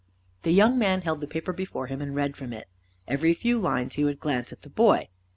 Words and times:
The 0.41 0.49
young 0.51 0.79
man 0.79 1.01
held 1.03 1.21
the 1.21 1.27
paper 1.27 1.53
before 1.53 1.85
him, 1.85 2.01
and 2.01 2.15
read 2.15 2.35
from 2.35 2.53
it. 2.53 2.67
Every 3.07 3.35
few 3.35 3.59
lines 3.59 3.93
he 3.93 4.03
would 4.03 4.19
glance 4.19 4.51
at 4.51 4.63
the 4.63 4.69
boy. 4.71 5.09